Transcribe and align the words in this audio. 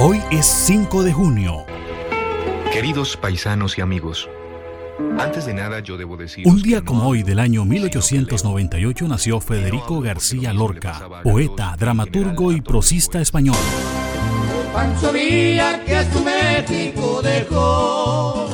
Hoy 0.00 0.22
es 0.30 0.46
5 0.46 1.02
de 1.02 1.12
junio. 1.12 1.64
Queridos 2.72 3.16
paisanos 3.16 3.76
y 3.78 3.80
amigos, 3.80 4.28
antes 5.18 5.44
de 5.44 5.54
nada 5.54 5.80
yo 5.80 5.96
debo 5.96 6.16
decir... 6.16 6.46
Un 6.46 6.62
día 6.62 6.82
como 6.82 7.08
hoy 7.08 7.24
del 7.24 7.40
año 7.40 7.64
1898 7.64 9.08
nació 9.08 9.40
Federico 9.40 10.00
García 10.00 10.52
Lorca, 10.52 11.02
poeta, 11.24 11.74
dramaturgo 11.76 12.52
y 12.52 12.60
prosista 12.60 13.20
español. 13.20 13.56
Pancho 14.72 15.12
Villa 15.12 15.84
que 15.84 16.04
su 16.12 16.22
México 16.22 17.20
dejó. 17.20 18.50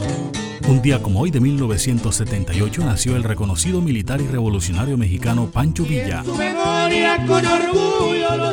Un 0.67 0.81
día 0.81 1.03
como 1.03 1.21
hoy 1.21 1.31
de 1.31 1.41
1978 1.41 2.85
nació 2.87 3.17
el 3.17 3.23
reconocido 3.23 3.83
militar 3.83 4.23
y 4.23 4.27
revolucionario 4.27 4.97
mexicano 4.97 5.51
Pancho 5.53 5.85
Villa. 5.85 6.25
Su 6.25 6.37
memoria 6.37 7.23
con 7.27 7.45
orgullo 7.45 8.35
lo 8.35 8.51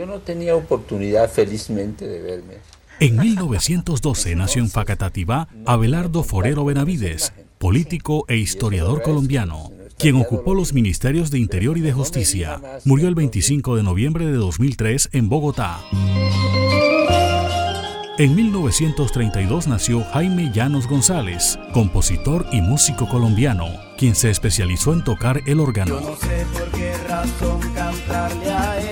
yo 0.00 0.06
no 0.06 0.20
tenía 0.20 0.56
oportunidad 0.56 1.30
felizmente 1.30 2.08
de 2.08 2.22
verme, 2.22 2.54
En 3.00 3.18
1912 3.18 4.34
nació 4.34 4.62
en 4.62 4.70
Facatativá 4.70 5.46
Abelardo 5.66 6.22
Forero 6.22 6.64
Benavides, 6.64 7.34
político 7.58 8.24
e 8.26 8.38
historiador 8.38 9.02
colombiano, 9.02 9.72
quien 9.98 10.16
ocupó 10.16 10.54
los 10.54 10.72
ministerios 10.72 11.30
de 11.30 11.38
Interior 11.38 11.76
y 11.76 11.82
de 11.82 11.92
Justicia. 11.92 12.62
Murió 12.86 13.08
el 13.08 13.14
25 13.14 13.76
de 13.76 13.82
noviembre 13.82 14.24
de 14.24 14.32
2003 14.32 15.10
en 15.12 15.28
Bogotá. 15.28 15.80
En 18.16 18.34
1932 18.34 19.66
nació 19.66 20.02
Jaime 20.14 20.50
Llanos 20.50 20.88
González, 20.88 21.58
compositor 21.74 22.46
y 22.52 22.62
músico 22.62 23.06
colombiano, 23.06 23.66
quien 23.98 24.14
se 24.14 24.30
especializó 24.30 24.94
en 24.94 25.04
tocar 25.04 25.42
el 25.44 25.60
órgano. 25.60 26.00
No 26.00 26.16
sé 26.16 26.46
por 26.54 26.70
qué 26.70 26.96
razón 27.06 27.60
cantarle 27.74 28.50
a 28.50 28.80
ella. 28.80 28.89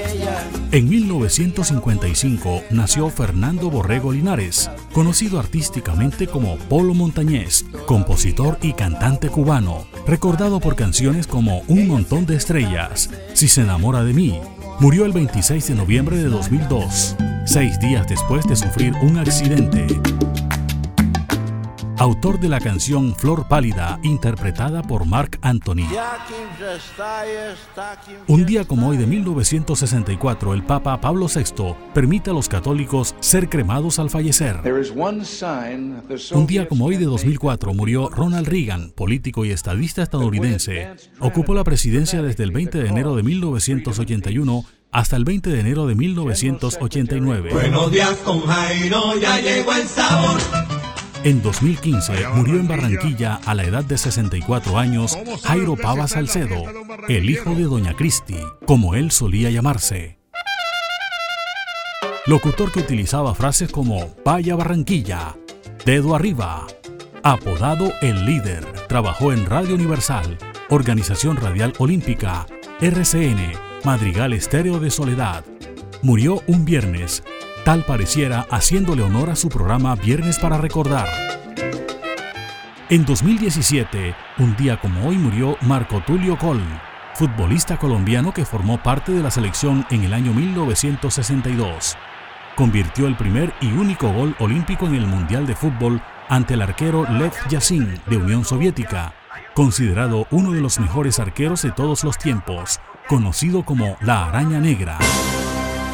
En 1.28 1.34
1955 1.34 2.62
nació 2.70 3.10
Fernando 3.10 3.70
Borrego 3.70 4.12
Linares, 4.12 4.70
conocido 4.94 5.38
artísticamente 5.38 6.26
como 6.26 6.56
Polo 6.56 6.94
Montañés, 6.94 7.66
compositor 7.86 8.56
y 8.62 8.72
cantante 8.72 9.28
cubano, 9.28 9.86
recordado 10.06 10.58
por 10.58 10.74
canciones 10.74 11.26
como 11.26 11.58
Un 11.68 11.86
montón 11.86 12.24
de 12.24 12.34
estrellas, 12.36 13.10
Si 13.34 13.46
se 13.46 13.60
enamora 13.60 14.04
de 14.04 14.14
mí. 14.14 14.40
Murió 14.80 15.04
el 15.04 15.12
26 15.12 15.68
de 15.68 15.74
noviembre 15.74 16.16
de 16.16 16.30
2002, 16.30 17.16
seis 17.44 17.78
días 17.78 18.08
después 18.08 18.46
de 18.46 18.56
sufrir 18.56 18.94
un 19.02 19.18
accidente. 19.18 19.86
Autor 21.98 22.38
de 22.38 22.48
la 22.48 22.60
canción 22.60 23.12
Flor 23.16 23.48
Pálida, 23.48 23.98
interpretada 24.04 24.82
por 24.82 25.04
Marc 25.04 25.36
Anthony. 25.42 25.88
Un 28.28 28.46
día 28.46 28.64
como 28.64 28.88
hoy 28.88 28.96
de 28.96 29.06
1964, 29.08 30.54
el 30.54 30.62
Papa 30.62 31.00
Pablo 31.00 31.26
VI 31.26 31.74
permite 31.92 32.30
a 32.30 32.32
los 32.34 32.48
católicos 32.48 33.16
ser 33.18 33.48
cremados 33.48 33.98
al 33.98 34.10
fallecer. 34.10 34.60
Un 36.34 36.46
día 36.46 36.68
como 36.68 36.84
hoy 36.84 36.98
de 36.98 37.06
2004 37.06 37.74
murió 37.74 38.08
Ronald 38.08 38.46
Reagan, 38.46 38.90
político 38.90 39.44
y 39.44 39.50
estadista 39.50 40.04
estadounidense. 40.04 40.90
Ocupó 41.18 41.52
la 41.52 41.64
presidencia 41.64 42.22
desde 42.22 42.44
el 42.44 42.52
20 42.52 42.78
de 42.78 42.88
enero 42.88 43.16
de 43.16 43.24
1981 43.24 44.64
hasta 44.92 45.16
el 45.16 45.24
20 45.24 45.50
de 45.50 45.60
enero 45.60 45.88
de 45.88 45.96
1989. 45.96 47.50
Buenos 47.52 47.90
días 47.90 48.14
con 48.18 48.40
Jairo, 48.42 49.18
ya 49.20 49.40
llegó 49.40 49.72
el 49.72 49.88
sabor. 49.88 50.77
En 51.24 51.42
2015 51.42 52.28
murió 52.34 52.60
en 52.60 52.68
Barranquilla 52.68 53.40
a 53.44 53.54
la 53.54 53.64
edad 53.64 53.84
de 53.84 53.98
64 53.98 54.78
años 54.78 55.18
Jairo 55.44 55.76
Pava 55.76 56.06
Salcedo, 56.06 56.64
el 57.08 57.28
hijo 57.28 57.54
de 57.54 57.64
Doña 57.64 57.94
Cristi, 57.94 58.38
como 58.66 58.94
él 58.94 59.10
solía 59.10 59.50
llamarse. 59.50 60.18
Locutor 62.26 62.70
que 62.70 62.80
utilizaba 62.80 63.34
frases 63.34 63.70
como 63.70 64.14
Vaya 64.24 64.54
Barranquilla, 64.54 65.36
Dedo 65.84 66.14
arriba, 66.14 66.66
apodado 67.22 67.92
El 68.00 68.24
Líder, 68.24 68.64
trabajó 68.86 69.32
en 69.32 69.46
Radio 69.46 69.74
Universal, 69.74 70.38
Organización 70.70 71.36
Radial 71.36 71.72
Olímpica, 71.78 72.46
RCN, 72.80 73.52
Madrigal 73.84 74.34
Estéreo 74.34 74.78
de 74.78 74.90
Soledad. 74.90 75.44
Murió 76.02 76.42
un 76.46 76.64
viernes, 76.64 77.24
tal 77.68 77.84
pareciera 77.84 78.46
haciéndole 78.50 79.02
honor 79.02 79.28
a 79.28 79.36
su 79.36 79.50
programa 79.50 79.94
Viernes 79.94 80.38
para 80.38 80.56
Recordar. 80.56 81.06
En 82.88 83.04
2017, 83.04 84.14
un 84.38 84.56
día 84.56 84.80
como 84.80 85.06
hoy 85.06 85.18
murió 85.18 85.58
Marco 85.60 86.02
Tulio 86.06 86.38
Col, 86.38 86.62
futbolista 87.12 87.76
colombiano 87.76 88.32
que 88.32 88.46
formó 88.46 88.82
parte 88.82 89.12
de 89.12 89.22
la 89.22 89.30
selección 89.30 89.84
en 89.90 90.02
el 90.04 90.14
año 90.14 90.32
1962. 90.32 91.98
Convirtió 92.56 93.06
el 93.06 93.18
primer 93.18 93.52
y 93.60 93.66
único 93.66 94.10
gol 94.14 94.34
olímpico 94.38 94.86
en 94.86 94.94
el 94.94 95.06
Mundial 95.06 95.46
de 95.46 95.54
Fútbol 95.54 96.00
ante 96.30 96.54
el 96.54 96.62
arquero 96.62 97.04
Lev 97.18 97.34
Yashin 97.50 98.00
de 98.06 98.16
Unión 98.16 98.46
Soviética, 98.46 99.12
considerado 99.54 100.26
uno 100.30 100.52
de 100.52 100.62
los 100.62 100.80
mejores 100.80 101.18
arqueros 101.18 101.60
de 101.60 101.72
todos 101.72 102.02
los 102.02 102.16
tiempos, 102.16 102.80
conocido 103.08 103.62
como 103.62 103.98
la 104.00 104.24
Araña 104.24 104.58
Negra. 104.58 104.96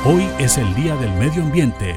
Hoy 0.07 0.29
es 0.39 0.59
el 0.59 0.75
Día 0.75 0.97
del 0.97 1.11
Medio 1.15 1.43
Ambiente, 1.43 1.97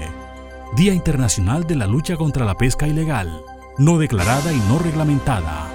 Día 0.78 0.94
Internacional 0.94 1.68
de 1.68 1.76
la 1.76 1.88
Lucha 1.88 2.16
contra 2.16 2.46
la 2.46 2.56
Pesca 2.56 2.88
Ilegal, 2.88 3.42
no 3.78 3.98
declarada 3.98 4.54
y 4.54 4.60
no 4.70 4.80
reglamentada. 4.80 5.68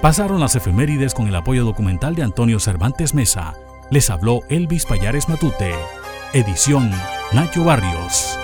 Pasaron 0.00 0.40
las 0.40 0.56
efemérides 0.56 1.14
con 1.14 1.28
el 1.28 1.36
apoyo 1.36 1.64
documental 1.64 2.16
de 2.16 2.24
Antonio 2.24 2.58
Cervantes 2.58 3.14
Mesa. 3.14 3.54
Les 3.90 4.10
habló 4.10 4.40
Elvis 4.48 4.86
Payares 4.86 5.28
Matute. 5.28 5.72
Edición 6.32 6.90
Nacho 7.32 7.62
Barrios. 7.62 8.36